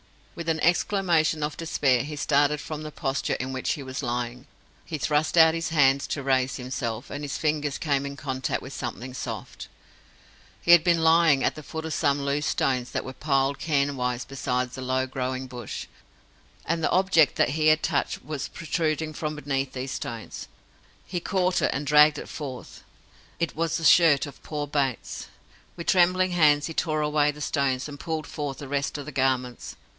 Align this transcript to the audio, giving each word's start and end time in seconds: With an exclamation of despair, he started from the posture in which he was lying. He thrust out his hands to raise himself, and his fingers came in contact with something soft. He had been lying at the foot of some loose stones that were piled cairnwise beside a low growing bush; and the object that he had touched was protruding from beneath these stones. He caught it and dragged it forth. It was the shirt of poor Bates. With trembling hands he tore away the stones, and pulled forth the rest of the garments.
With 0.33 0.49
an 0.49 0.61
exclamation 0.61 1.43
of 1.43 1.57
despair, 1.57 2.01
he 2.03 2.15
started 2.15 2.59
from 2.59 2.81
the 2.81 2.91
posture 2.91 3.35
in 3.35 3.53
which 3.53 3.73
he 3.73 3.83
was 3.83 4.01
lying. 4.01 4.47
He 4.83 4.97
thrust 4.97 5.37
out 5.37 5.53
his 5.53 5.69
hands 5.69 6.07
to 6.07 6.23
raise 6.23 6.55
himself, 6.55 7.11
and 7.11 7.23
his 7.23 7.37
fingers 7.37 7.77
came 7.77 8.03
in 8.07 8.17
contact 8.17 8.63
with 8.63 8.73
something 8.73 9.13
soft. 9.13 9.67
He 10.59 10.71
had 10.71 10.83
been 10.83 11.03
lying 11.03 11.43
at 11.43 11.53
the 11.53 11.61
foot 11.61 11.85
of 11.85 11.93
some 11.93 12.19
loose 12.23 12.47
stones 12.47 12.89
that 12.91 13.05
were 13.05 13.13
piled 13.13 13.59
cairnwise 13.59 14.25
beside 14.25 14.75
a 14.75 14.81
low 14.81 15.05
growing 15.05 15.45
bush; 15.45 15.85
and 16.65 16.83
the 16.83 16.89
object 16.89 17.35
that 17.35 17.49
he 17.49 17.67
had 17.67 17.83
touched 17.83 18.23
was 18.25 18.47
protruding 18.47 19.13
from 19.13 19.35
beneath 19.35 19.73
these 19.73 19.91
stones. 19.91 20.47
He 21.05 21.19
caught 21.19 21.61
it 21.61 21.69
and 21.71 21.85
dragged 21.85 22.17
it 22.17 22.27
forth. 22.29 22.83
It 23.39 23.55
was 23.55 23.77
the 23.77 23.83
shirt 23.83 24.25
of 24.25 24.41
poor 24.41 24.65
Bates. 24.65 25.27
With 25.75 25.85
trembling 25.87 26.31
hands 26.31 26.65
he 26.65 26.73
tore 26.73 27.01
away 27.01 27.29
the 27.29 27.41
stones, 27.41 27.87
and 27.87 27.99
pulled 27.99 28.25
forth 28.25 28.57
the 28.57 28.67
rest 28.67 28.97
of 28.97 29.05
the 29.05 29.11
garments. 29.11 29.75